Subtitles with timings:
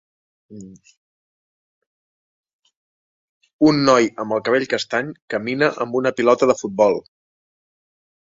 [3.67, 6.99] Un noi amb el cabell castany camina amb una pilota de futbol.